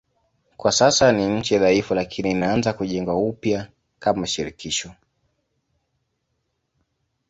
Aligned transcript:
Kwa 0.57 0.71
sasa 0.71 1.11
ni 1.11 1.27
nchi 1.39 1.57
dhaifu 1.59 1.95
lakini 1.95 2.31
inaanza 2.31 2.73
kujengwa 2.73 3.15
upya 3.15 3.71
kama 3.99 4.27
shirikisho. 4.27 4.93